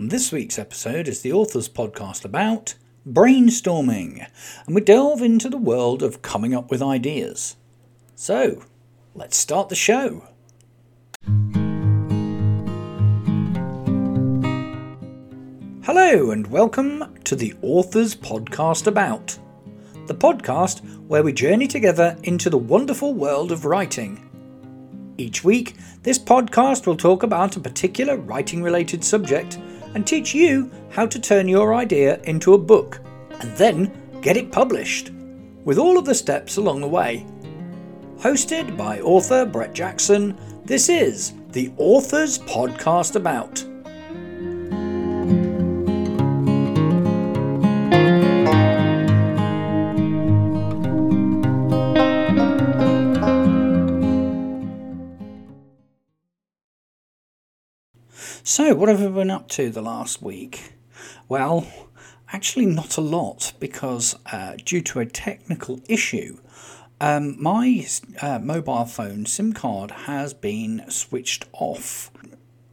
[0.00, 4.24] This week's episode is the author's podcast about brainstorming,
[4.64, 7.56] and we delve into the world of coming up with ideas.
[8.14, 8.62] So,
[9.16, 10.28] let's start the show.
[15.82, 19.36] Hello, and welcome to the author's podcast about
[20.06, 24.24] the podcast where we journey together into the wonderful world of writing.
[25.18, 25.74] Each week,
[26.04, 29.58] this podcast will talk about a particular writing related subject
[29.94, 33.00] and teach you how to turn your idea into a book
[33.40, 35.10] and then get it published,
[35.64, 37.26] with all of the steps along the way.
[38.18, 43.64] Hosted by author Brett Jackson, this is the Author's Podcast About.
[58.58, 60.72] So, what have I been up to the last week?
[61.28, 61.64] Well,
[62.32, 66.40] actually, not a lot because uh, due to a technical issue,
[67.00, 67.86] um, my
[68.20, 72.10] uh, mobile phone SIM card has been switched off.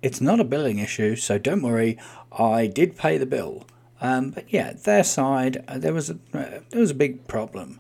[0.02, 2.00] It's not a billing issue, so don't worry.
[2.32, 3.68] I did pay the bill,
[4.02, 7.80] um, but yeah, their side uh, there was a uh, there was a big problem.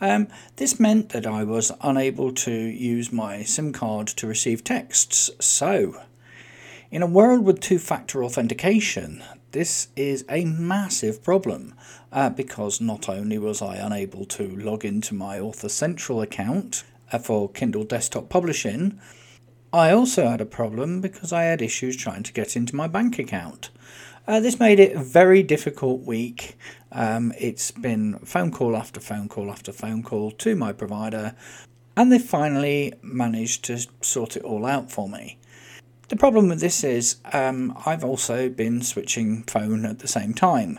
[0.00, 5.30] Um, this meant that I was unable to use my SIM card to receive texts.
[5.38, 6.02] So
[6.90, 11.74] in a world with two factor authentication, this is a massive problem
[12.12, 17.18] uh, because not only was I unable to log into my Author Central account uh,
[17.18, 19.00] for Kindle Desktop Publishing,
[19.72, 23.18] I also had a problem because I had issues trying to get into my bank
[23.18, 23.70] account.
[24.26, 26.56] Uh, this made it a very difficult week.
[26.92, 31.34] Um, it's been phone call after phone call after phone call to my provider,
[31.96, 35.38] and they finally managed to sort it all out for me.
[36.08, 40.78] The problem with this is um, I've also been switching phone at the same time,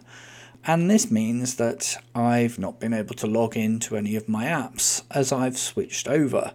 [0.68, 5.04] and this means that I've not been able to log into any of my apps
[5.10, 6.54] as I've switched over.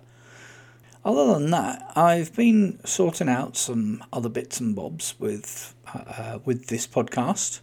[1.04, 6.68] Other than that, I've been sorting out some other bits and bobs with uh, with
[6.68, 7.60] this podcast,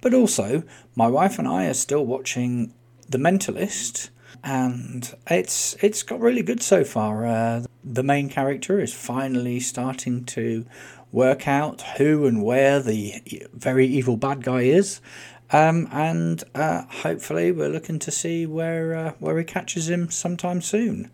[0.00, 0.62] but also
[0.96, 2.72] my wife and I are still watching
[3.10, 4.08] The Mentalist,
[4.42, 7.26] and it's it's got really good so far.
[7.26, 10.64] Uh, the main character is finally starting to
[11.12, 15.00] work out who and where the very evil bad guy is.
[15.52, 20.60] Um, and uh, hopefully, we're looking to see where uh, where he catches him sometime
[20.60, 21.10] soon.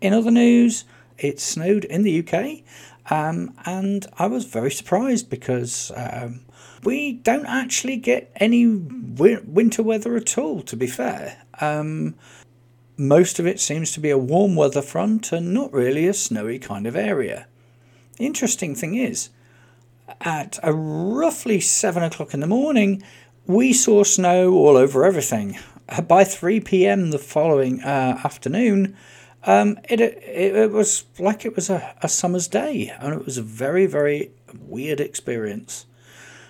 [0.00, 0.84] In other news,
[1.18, 2.62] it snowed in the UK,
[3.10, 6.42] um, and I was very surprised because um,
[6.84, 10.62] we don't actually get any winter weather at all.
[10.62, 12.14] To be fair, um,
[12.96, 16.58] most of it seems to be a warm weather front and not really a snowy
[16.58, 17.46] kind of area.
[18.18, 19.30] The interesting thing is,
[20.20, 23.02] at roughly seven o'clock in the morning,
[23.46, 25.58] we saw snow all over everything.
[26.08, 27.10] By 3 p.m.
[27.10, 28.96] the following uh, afternoon,
[29.46, 30.22] um, it, it,
[30.56, 34.30] it was like it was a, a summer's day, and it was a very, very
[34.58, 35.86] weird experience.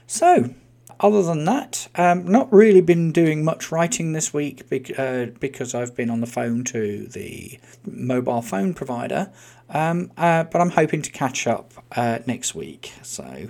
[0.06, 0.55] So,
[1.00, 5.75] other than that, um, not really been doing much writing this week bec- uh, because
[5.75, 9.31] I've been on the phone to the mobile phone provider.
[9.71, 12.93] Um, uh, but I'm hoping to catch up uh, next week.
[13.03, 13.49] So,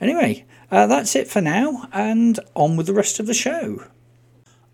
[0.00, 3.84] anyway, uh, that's it for now, and on with the rest of the show.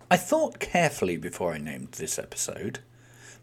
[0.09, 2.79] I thought carefully before I named this episode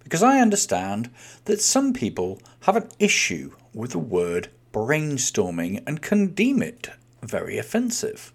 [0.04, 1.10] because I understand
[1.46, 6.90] that some people have an issue with the word brainstorming and can deem it
[7.22, 8.32] very offensive.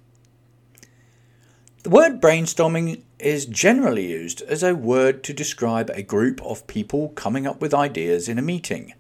[1.84, 7.10] The word brainstorming is generally used as a word to describe a group of people
[7.10, 8.94] coming up with ideas in a meeting.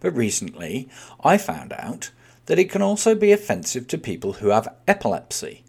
[0.00, 0.88] But recently,
[1.22, 2.10] I found out
[2.46, 5.62] that it can also be offensive to people who have epilepsy.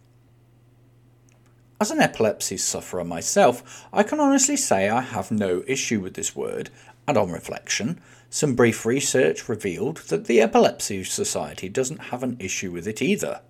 [1.81, 6.33] As an epilepsy sufferer myself, I can honestly say I have no issue with this
[6.33, 6.69] word,
[7.05, 12.71] and on reflection, some brief research revealed that the Epilepsy Society doesn't have an issue
[12.71, 13.41] with it either.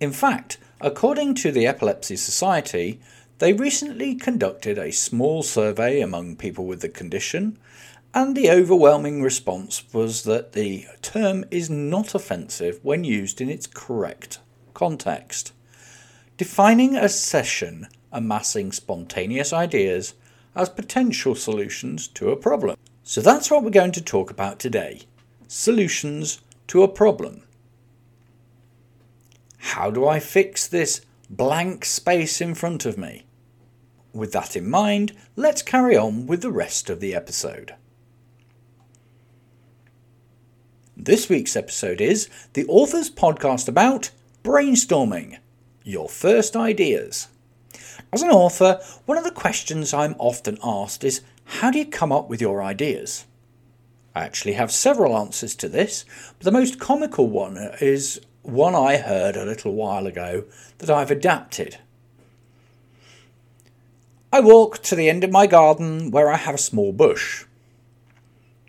[0.00, 3.00] In fact, According to the Epilepsy Society,
[3.38, 7.58] they recently conducted a small survey among people with the condition,
[8.14, 13.66] and the overwhelming response was that the term is not offensive when used in its
[13.66, 14.38] correct
[14.72, 15.52] context.
[16.38, 20.14] Defining a session amassing spontaneous ideas
[20.56, 22.76] as potential solutions to a problem.
[23.04, 25.02] So that's what we're going to talk about today
[25.46, 27.42] solutions to a problem.
[29.60, 33.26] How do I fix this blank space in front of me?
[34.12, 37.74] With that in mind, let's carry on with the rest of the episode.
[40.96, 44.10] This week's episode is the author's podcast about
[44.42, 45.38] brainstorming,
[45.84, 47.28] your first ideas.
[48.12, 52.12] As an author, one of the questions I'm often asked is how do you come
[52.12, 53.26] up with your ideas?
[54.14, 56.06] I actually have several answers to this,
[56.38, 60.44] but the most comical one is one I heard a little while ago
[60.78, 61.78] that I've adapted.
[64.32, 67.44] I walk to the end of my garden where I have a small bush.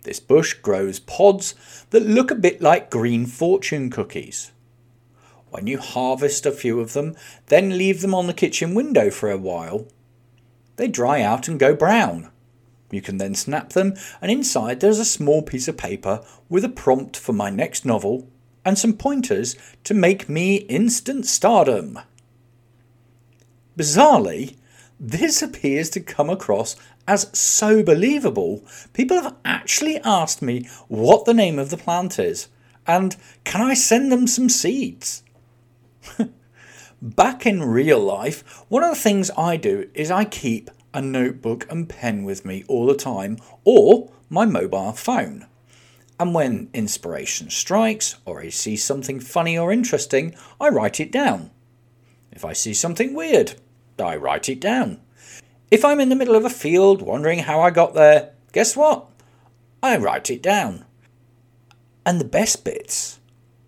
[0.04, 1.54] This bush grows pods
[1.90, 4.50] that look a bit like green fortune cookies.
[5.50, 7.14] When you harvest a few of them,
[7.46, 9.86] then leave them on the kitchen window for a while,
[10.76, 12.30] they dry out and go brown.
[12.90, 16.68] You can then snap them, and inside there's a small piece of paper with a
[16.68, 18.28] prompt for my next novel
[18.64, 21.98] and some pointers to make me instant stardom.
[23.78, 24.56] Bizarrely,
[25.00, 26.76] this appears to come across
[27.08, 28.62] as so believable.
[28.92, 32.48] People have actually asked me what the name of the plant is
[32.86, 35.22] and can I send them some seeds?
[37.02, 41.66] Back in real life, one of the things I do is I keep a notebook
[41.70, 45.46] and pen with me all the time, or my mobile phone.
[46.22, 51.50] And when inspiration strikes, or I see something funny or interesting, I write it down.
[52.30, 53.54] If I see something weird,
[53.98, 55.00] I write it down.
[55.68, 59.08] If I'm in the middle of a field wondering how I got there, guess what?
[59.82, 60.84] I write it down.
[62.06, 63.18] And the best bits,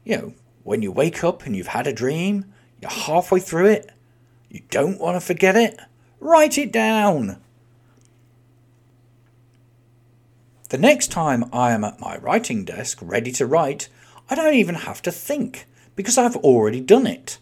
[0.04, 3.90] you know, when you wake up and you've had a dream, you're halfway through it,
[4.48, 5.80] you don't want to forget it,
[6.20, 7.42] write it down.
[10.70, 13.88] The next time I am at my writing desk ready to write,
[14.30, 17.38] I don't even have to think because I've already done it.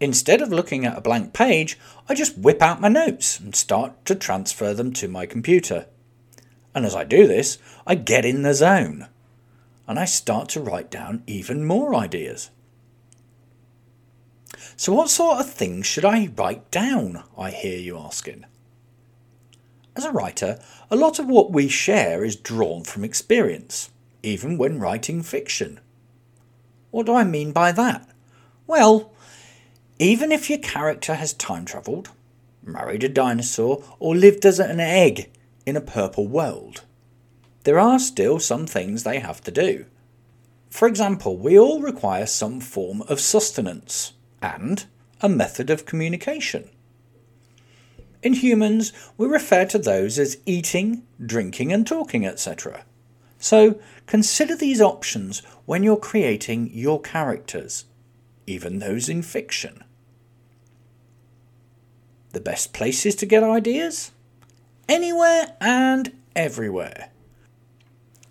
[0.00, 1.78] Instead of looking at a blank page,
[2.08, 5.86] I just whip out my notes and start to transfer them to my computer.
[6.74, 9.08] And as I do this, I get in the zone
[9.86, 12.50] and I start to write down even more ideas.
[14.76, 17.24] So, what sort of things should I write down?
[17.36, 18.44] I hear you asking.
[19.98, 20.60] As a writer,
[20.92, 23.90] a lot of what we share is drawn from experience,
[24.22, 25.80] even when writing fiction.
[26.92, 28.08] What do I mean by that?
[28.68, 29.10] Well,
[29.98, 32.10] even if your character has time travelled,
[32.62, 35.32] married a dinosaur, or lived as an egg
[35.66, 36.84] in a purple world,
[37.64, 39.84] there are still some things they have to do.
[40.70, 44.84] For example, we all require some form of sustenance and
[45.20, 46.70] a method of communication.
[48.22, 52.84] In humans, we refer to those as eating, drinking, and talking, etc.
[53.38, 57.84] So consider these options when you're creating your characters,
[58.46, 59.84] even those in fiction.
[62.32, 64.10] The best places to get ideas?
[64.88, 67.10] Anywhere and everywhere.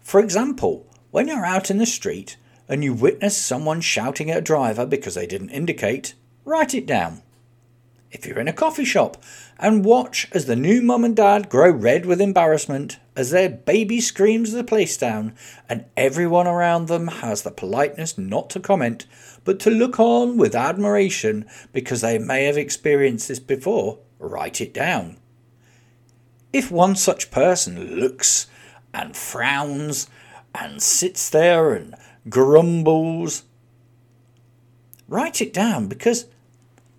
[0.01, 2.38] For example, when you're out in the street
[2.68, 6.13] and you witness someone shouting at a driver because they didn't indicate,
[6.45, 7.22] write it down.
[8.17, 9.21] If you're in a coffee shop
[9.59, 14.01] and watch as the new mum and dad grow red with embarrassment as their baby
[14.01, 15.35] screams the place down
[15.69, 19.05] and everyone around them has the politeness not to comment
[19.43, 24.73] but to look on with admiration because they may have experienced this before, write it
[24.73, 25.17] down.
[26.51, 28.47] If one such person looks
[28.95, 30.09] and frowns
[30.55, 31.95] and sits there and
[32.29, 33.43] grumbles.
[35.07, 36.25] Write it down because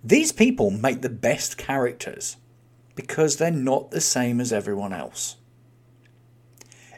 [0.03, 2.37] these people make the best characters
[2.95, 5.35] because they're not the same as everyone else.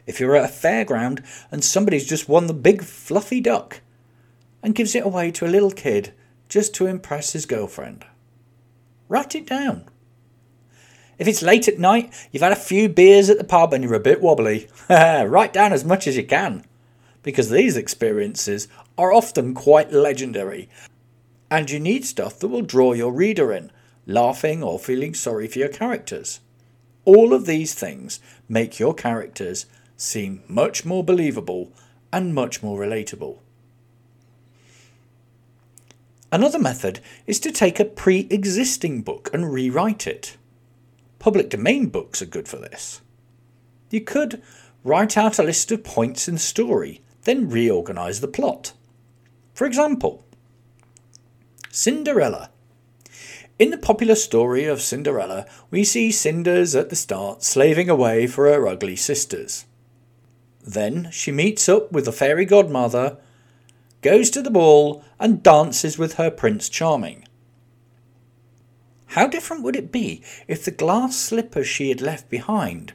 [0.06, 3.80] If you're at a fairground and somebody's just won the big fluffy duck
[4.62, 6.12] and gives it away to a little kid
[6.48, 8.04] just to impress his girlfriend,
[9.08, 9.84] write it down.
[11.18, 13.94] If it's late at night, you've had a few beers at the pub and you're
[13.94, 16.64] a bit wobbly, write down as much as you can,
[17.22, 18.66] because these experiences
[18.98, 20.68] are often quite legendary.
[21.52, 23.70] And you need stuff that will draw your reader in,
[24.06, 26.40] laughing or feeling sorry for your characters.
[27.04, 31.70] All of these things make your characters seem much more believable
[32.10, 33.40] and much more relatable.
[36.32, 40.38] Another method is to take a pre existing book and rewrite it.
[41.18, 43.02] Public domain books are good for this.
[43.90, 44.40] You could
[44.84, 48.72] write out a list of points in the story, then reorganise the plot.
[49.52, 50.24] For example,
[51.74, 52.50] Cinderella.
[53.58, 58.44] In the popular story of Cinderella, we see Cinders at the start slaving away for
[58.44, 59.64] her ugly sisters.
[60.62, 63.16] Then she meets up with the fairy godmother,
[64.02, 67.26] goes to the ball, and dances with her Prince Charming.
[69.06, 72.92] How different would it be if the glass slipper she had left behind,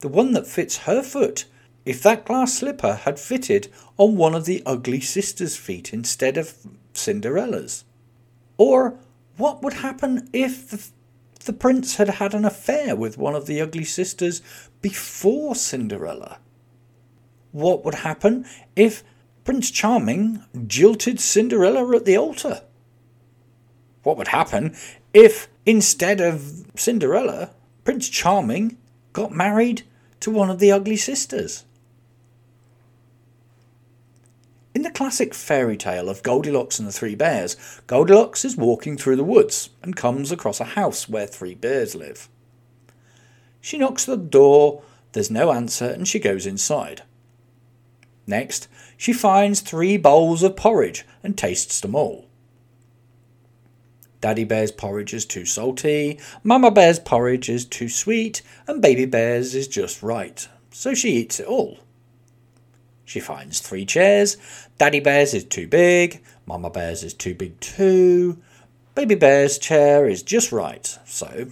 [0.00, 1.46] the one that fits her foot,
[1.86, 6.52] if that glass slipper had fitted on one of the ugly sister's feet instead of
[6.92, 7.84] Cinderella's?
[8.58, 8.98] Or
[9.36, 10.84] what would happen if the,
[11.44, 14.42] the prince had had an affair with one of the ugly sisters
[14.82, 16.38] before Cinderella?
[17.52, 18.44] What would happen
[18.76, 19.02] if
[19.44, 22.62] Prince Charming jilted Cinderella at the altar?
[24.02, 24.76] What would happen
[25.14, 27.50] if, instead of Cinderella,
[27.84, 28.76] Prince Charming
[29.12, 29.82] got married
[30.20, 31.64] to one of the ugly sisters?
[34.78, 37.56] In the classic fairy tale of Goldilocks and the Three Bears,
[37.88, 42.28] Goldilocks is walking through the woods and comes across a house where three bears live.
[43.60, 47.02] She knocks at the door, there's no answer, and she goes inside.
[48.24, 52.28] Next, she finds three bowls of porridge and tastes them all.
[54.20, 59.56] Daddy Bear's porridge is too salty, Mama Bear's porridge is too sweet, and Baby Bear's
[59.56, 61.80] is just right, so she eats it all.
[63.08, 64.36] She finds three chairs.
[64.76, 68.36] Daddy Bear's is too big, Mama Bear's is too big too,
[68.94, 71.46] Baby Bear's chair is just right, so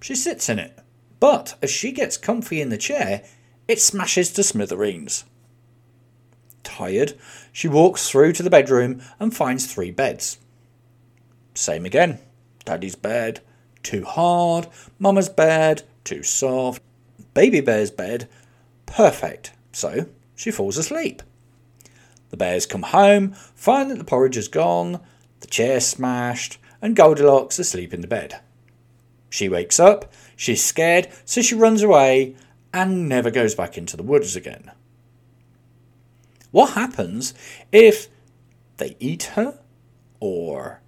[0.00, 0.76] she sits in it.
[1.20, 3.22] But as she gets comfy in the chair,
[3.68, 5.24] it smashes to smithereens.
[6.64, 7.12] Tired,
[7.52, 10.38] she walks through to the bedroom and finds three beds.
[11.54, 12.18] Same again.
[12.64, 13.40] Daddy's bed,
[13.84, 14.66] too hard.
[14.98, 16.82] Mama's bed, too soft.
[17.34, 18.28] Baby Bear's bed,
[18.86, 19.52] perfect.
[19.70, 21.22] So she falls asleep.
[22.30, 25.00] The bears come home, find that the porridge is gone,
[25.40, 28.40] the chair smashed, and Goldilocks asleep in the bed.
[29.28, 32.34] She wakes up, she's scared, so she runs away
[32.72, 34.70] and never goes back into the woods again.
[36.50, 37.32] What happens
[37.70, 38.08] if
[38.76, 39.58] they eat her
[40.20, 40.80] or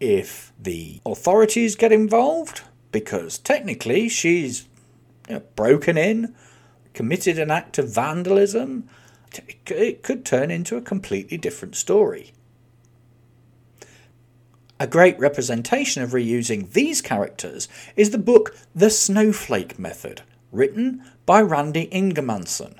[0.00, 2.62] if the authorities get involved,
[2.92, 4.68] because technically she's
[5.28, 6.34] you know, broken in,
[6.96, 8.88] committed an act of vandalism,
[9.66, 12.32] it could turn into a completely different story.
[14.80, 21.42] A great representation of reusing these characters is the book The Snowflake Method, written by
[21.42, 22.78] Randy Ingermanson,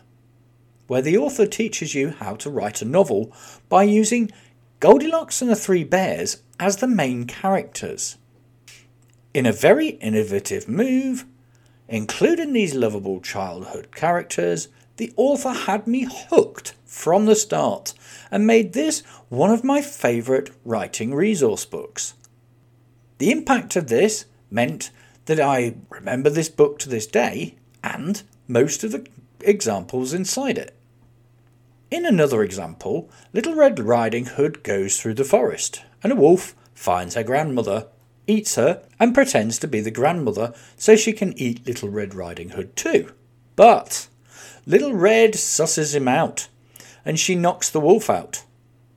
[0.87, 3.35] where the author teaches you how to write a novel
[3.69, 4.33] by using
[4.81, 8.17] Goldilocks and the Three Bears as the main characters.
[9.35, 11.27] In a very innovative move,
[11.89, 17.93] including these lovable childhood characters, the author had me hooked from the start
[18.31, 22.15] and made this one of my favourite writing resource books.
[23.19, 24.91] The impact of this meant
[25.27, 29.07] that I remember this book to this day and most of the
[29.41, 30.75] examples inside it.
[31.91, 37.15] In another example, Little Red Riding Hood goes through the forest, and a wolf finds
[37.15, 37.87] her grandmother,
[38.27, 42.51] eats her, and pretends to be the grandmother so she can eat Little Red Riding
[42.51, 43.13] Hood too.
[43.55, 44.09] But
[44.67, 46.49] Little Red susses him out,
[47.05, 48.45] and she knocks the wolf out.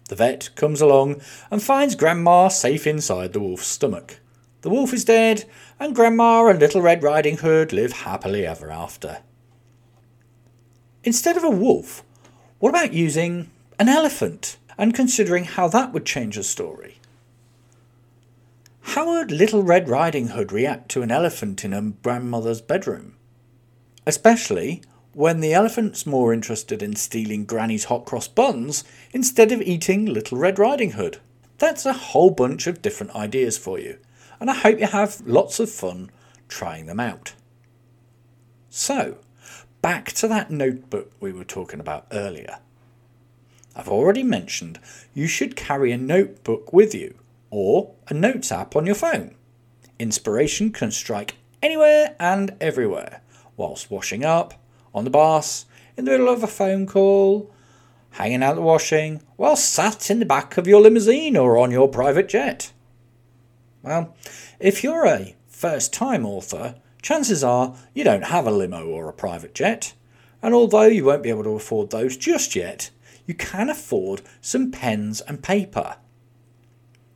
[0.10, 1.22] The vet comes along
[1.52, 4.20] and finds Grandma safe inside the wolf's stomach.
[4.62, 5.46] The wolf is dead,
[5.80, 9.20] and Grandma and Little Red Riding Hood live happily ever after.
[11.04, 12.04] Instead of a wolf,
[12.58, 16.99] what about using an elephant and considering how that would change a story?
[18.94, 23.14] How would Little Red Riding Hood react to an elephant in her grandmother's bedroom?
[24.08, 24.82] Especially
[25.14, 30.40] when the elephant's more interested in stealing Granny's hot cross buns instead of eating Little
[30.40, 31.20] Red Riding Hood.
[31.60, 34.00] That's a whole bunch of different ideas for you,
[34.40, 36.10] and I hope you have lots of fun
[36.48, 37.36] trying them out.
[38.72, 39.20] So,
[39.84, 42.58] back to that notebook we were talking about earlier.
[43.76, 44.80] I've already mentioned
[45.14, 47.14] you should carry a notebook with you
[47.52, 49.36] or a notes app on your phone.
[50.00, 53.22] Inspiration can strike anywhere and everywhere
[53.58, 54.54] whilst washing up,
[54.94, 55.66] on the bus,
[55.98, 57.52] in the middle of a phone call,
[58.12, 61.90] hanging out the washing, while sat in the back of your limousine or on your
[61.90, 62.72] private jet.
[63.84, 64.16] Well,
[64.60, 69.14] if you're a first time author, chances are you don't have a limo or a
[69.14, 69.94] private jet.
[70.42, 72.90] And although you won't be able to afford those just yet,
[73.26, 75.98] you can afford some pens and paper.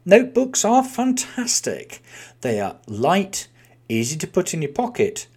[0.05, 2.01] Notebooks are fantastic.
[2.41, 3.47] They are light,
[3.87, 5.27] easy to put in your pocket,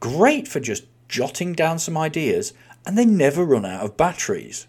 [0.00, 2.52] great for just jotting down some ideas,
[2.84, 4.66] and they never run out of batteries.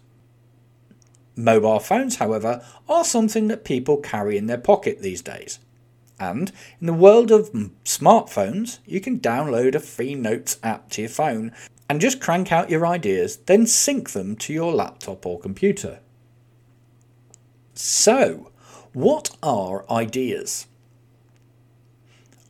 [1.34, 5.58] Mobile phones, however, are something that people carry in their pocket these days.
[6.20, 6.50] And
[6.80, 7.52] in the world of
[7.84, 11.52] smartphones, you can download a free notes app to your phone
[11.88, 16.00] and just crank out your ideas, then sync them to your laptop or computer.
[17.74, 18.47] So,
[18.92, 20.66] what are ideas?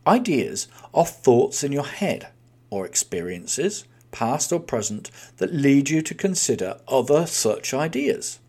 [0.07, 2.29] Ideas are thoughts in your head
[2.69, 8.39] or experiences, past or present, that lead you to consider other such ideas.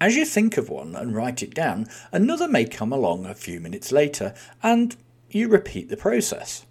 [0.00, 3.60] As you think of one and write it down, another may come along a few
[3.60, 4.94] minutes later, and
[5.30, 6.66] you repeat the process.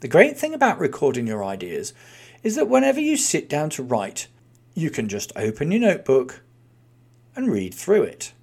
[0.00, 1.94] The great thing about recording your ideas
[2.42, 4.26] is that whenever you sit down to write,
[4.74, 6.42] you can just open your notebook
[7.34, 8.33] and read through it.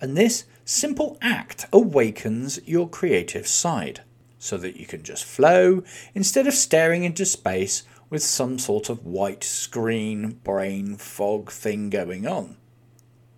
[0.00, 4.02] And this simple act awakens your creative side
[4.38, 5.82] so that you can just flow
[6.14, 12.26] instead of staring into space with some sort of white screen brain fog thing going
[12.26, 12.56] on.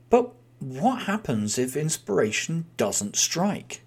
[0.09, 3.83] But what happens if inspiration doesn't strike?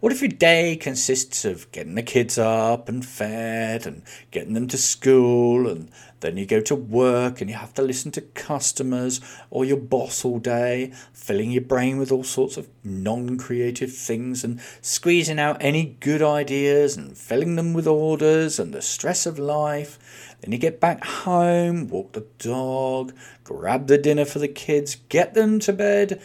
[0.00, 4.66] What if your day consists of getting the kids up and fed and getting them
[4.68, 5.90] to school and
[6.20, 10.24] then you go to work and you have to listen to customers or your boss
[10.24, 15.58] all day, filling your brain with all sorts of non creative things and squeezing out
[15.60, 19.98] any good ideas and filling them with orders and the stress of life.
[20.40, 23.12] Then you get back home, walk the dog,
[23.44, 26.22] grab the dinner for the kids, get them to bed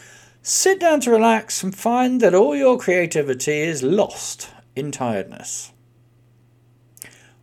[0.47, 5.71] Sit down to relax and find that all your creativity is lost in tiredness.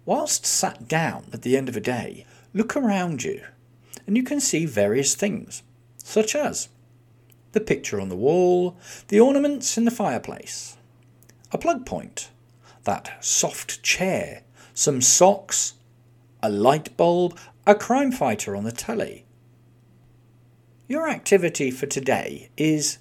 [0.05, 3.43] Whilst sat down at the end of a day, look around you
[4.07, 5.65] and you can see various things,
[5.97, 6.69] such as
[7.51, 8.77] the picture on the wall,
[9.09, 10.77] the ornaments in the fireplace,
[11.51, 12.31] a plug point,
[12.85, 14.43] that soft chair,
[14.75, 15.75] some socks,
[16.41, 19.25] a light bulb, a crime fighter on the telly,
[20.93, 22.99] your activity for today is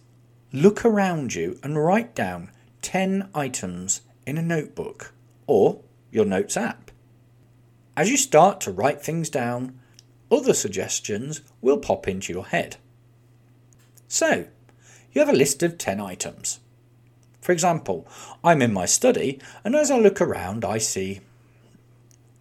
[0.54, 2.50] look around you and write down
[2.82, 5.12] 10 items in a notebook
[5.46, 6.90] or your notes app.
[7.98, 9.78] As you start to write things down,
[10.32, 12.78] other suggestions will pop into your head.
[14.08, 14.46] So,
[15.12, 16.62] you have a list of 10 items.
[17.42, 18.08] For example,
[18.42, 21.20] I'm in my study, and as I look around, I see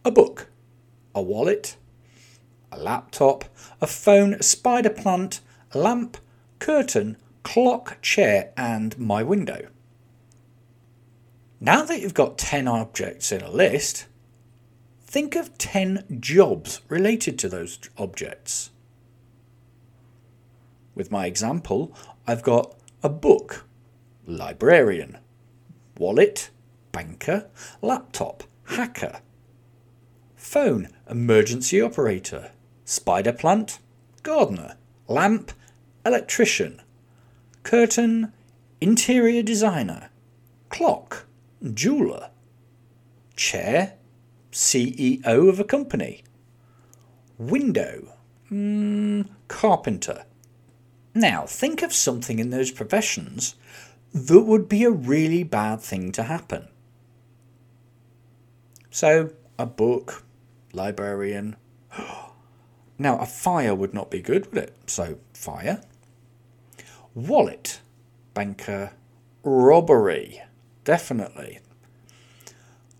[0.05, 0.47] a book,
[1.13, 1.75] a wallet,
[2.73, 3.45] a laptop,
[3.81, 5.41] a phone, a spider plant,
[5.75, 6.17] lamp,
[6.59, 9.69] curtain, clock, chair, and my window.
[11.61, 14.07] Now that you've got 10 objects in a list,
[15.03, 18.71] think of 10 jobs related to those objects.
[20.95, 21.95] With my example,
[22.27, 23.67] I've got a book,
[24.27, 25.19] librarian,
[25.99, 26.51] wallet,
[26.93, 27.49] banker,
[27.83, 29.21] laptop, hacker,
[30.37, 32.53] phone, emergency operator,
[32.91, 33.79] spider plant,
[34.25, 34.77] gardener,
[35.07, 35.53] lamp,
[36.05, 36.83] electrician,
[37.63, 38.33] curtain,
[38.81, 40.11] interior designer,
[40.71, 41.25] clock,
[41.73, 42.31] jeweler,
[43.37, 43.95] chair,
[44.51, 46.25] CEO of a company,
[47.39, 48.13] window,
[48.51, 50.25] mm, carpenter.
[51.15, 53.55] Now, think of something in those professions
[54.13, 56.67] that would be a really bad thing to happen.
[58.91, 60.25] So, a book,
[60.73, 61.55] librarian.
[63.01, 64.77] Now, a fire would not be good, would it?
[64.85, 65.81] So, fire.
[67.15, 67.81] Wallet,
[68.35, 68.93] banker,
[69.43, 70.43] robbery,
[70.85, 71.61] definitely.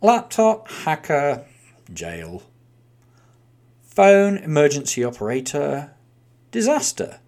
[0.01, 1.45] Laptop, hacker,
[1.93, 2.43] jail.
[3.83, 5.91] Phone, emergency operator,
[6.51, 7.21] disaster.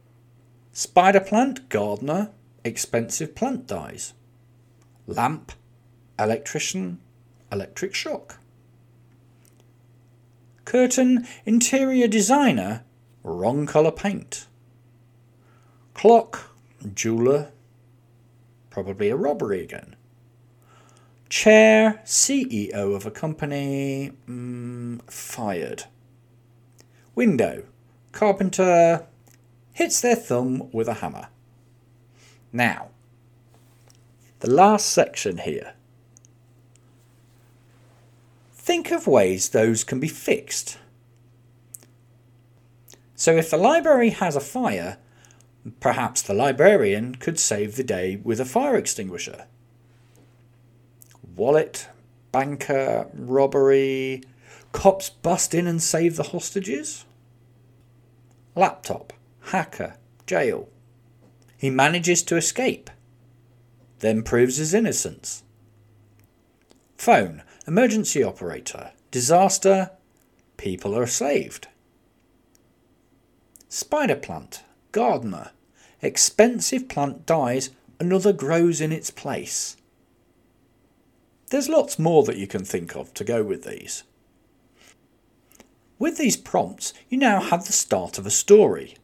[0.73, 2.31] Spider plant, gardener,
[2.65, 4.15] expensive plant dies.
[5.07, 5.53] Lamp,
[6.19, 7.01] electrician,
[7.53, 8.39] electric shock.
[10.65, 12.85] Curtain interior designer,
[13.23, 14.47] wrong colour paint.
[15.95, 16.51] Clock,
[16.95, 17.53] jeweller,
[18.71, 19.97] probably a robbery again.
[21.29, 25.85] Chair, CEO of a company, mm, fired.
[27.15, 27.65] Window,
[28.13, 29.07] carpenter,
[29.73, 31.29] hits their thumb with a hammer.
[32.53, 32.89] Now,
[34.41, 35.75] the last section here
[38.63, 40.79] Think of ways those can be fixed.
[43.17, 44.99] So, if the library has a fire,
[45.81, 49.47] perhaps the librarian could save the day with a fire extinguisher.
[51.35, 51.89] Wallet,
[52.31, 54.23] banker, robbery,
[54.71, 57.05] cops bust in and save the hostages.
[58.55, 60.69] Laptop, hacker, jail.
[61.57, 62.91] He manages to escape,
[63.99, 65.43] then proves his innocence.
[66.97, 69.91] Phone, emergency operator, disaster,
[70.57, 71.69] people are saved.
[73.69, 75.51] Spider plant, gardener,
[76.01, 77.71] expensive plant dies,
[78.01, 79.77] another grows in its place.
[81.51, 84.03] There's lots more that you can think of to go with these.
[85.99, 88.97] With these prompts, you now have the start of a story.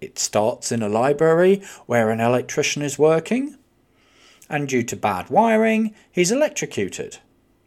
[0.00, 3.56] It starts in a library where an electrician is working,
[4.50, 7.18] and due to bad wiring, he's electrocuted.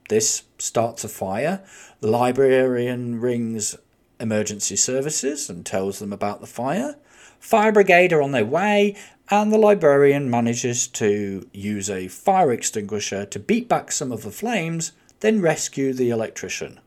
[0.10, 1.64] This starts a fire.
[2.00, 3.76] The librarian rings
[4.20, 6.96] emergency services and tells them about the fire.
[7.40, 8.96] Fire brigade are on their way,
[9.30, 14.32] and the librarian manages to use a fire extinguisher to beat back some of the
[14.32, 16.80] flames, then rescue the electrician.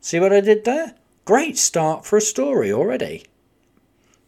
[0.00, 0.94] See what I did there?
[1.24, 3.24] Great start for a story already.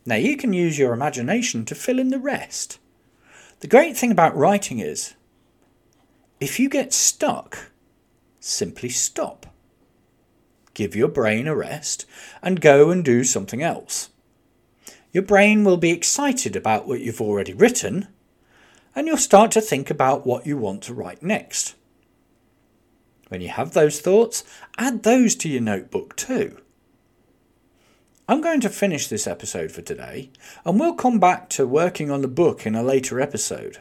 [0.06, 2.78] Now you can use your imagination to fill in the rest.
[3.60, 5.14] The great thing about writing is
[6.40, 7.70] if you get stuck,
[8.40, 9.46] simply stop.
[10.74, 12.04] Give your brain a rest
[12.42, 14.10] and go and do something else.
[15.12, 18.08] Your brain will be excited about what you've already written,
[18.96, 21.76] and you'll start to think about what you want to write next.
[23.28, 24.42] When you have those thoughts,
[24.76, 26.58] add those to your notebook too.
[28.28, 30.30] I'm going to finish this episode for today,
[30.64, 33.78] and we'll come back to working on the book in a later episode.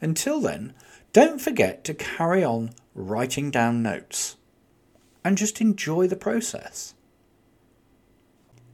[0.00, 0.74] Until then,
[1.12, 4.36] don't forget to carry on writing down notes
[5.24, 6.94] and just enjoy the process.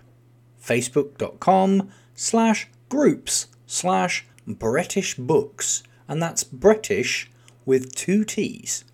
[0.63, 7.29] facebook.com slash groups slash Brettish books, and that's Brettish
[7.65, 8.85] with two T's.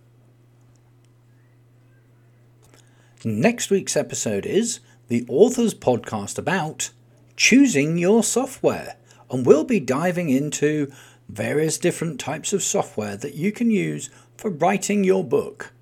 [3.24, 6.90] Next week's episode is the author's podcast about
[7.34, 8.96] choosing your software,
[9.30, 10.92] and we'll be diving into
[11.26, 15.72] various different types of software that you can use for writing your book.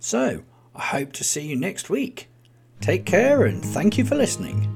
[0.00, 0.42] So,
[0.74, 2.28] I hope to see you next week.
[2.80, 4.70] Take care and thank you for listening.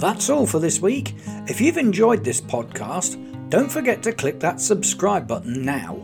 [0.00, 1.14] That's all for this week.
[1.48, 5.98] If you've enjoyed this podcast, don't forget to click that subscribe button now.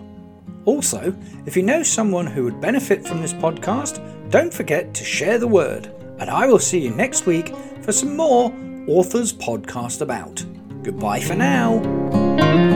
[0.64, 4.00] Also, if you know someone who would benefit from this podcast,
[4.30, 5.92] don't forget to share the word.
[6.18, 7.52] And I will see you next week
[7.82, 8.52] for some more
[8.86, 10.44] Authors Podcast About.
[10.82, 12.71] Goodbye for now.